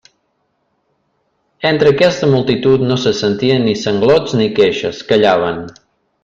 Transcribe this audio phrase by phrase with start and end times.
[1.71, 5.63] Entre aquesta multitud no se sentien ni sanglots ni queixes; callaven.